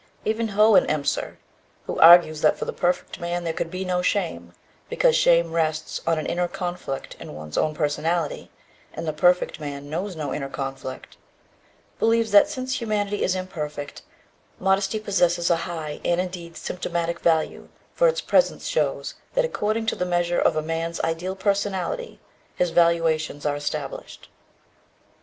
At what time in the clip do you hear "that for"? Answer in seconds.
2.41-2.65